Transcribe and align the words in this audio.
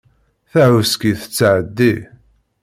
Tahuski 0.51 1.11
tettɛeddi. 1.21 1.93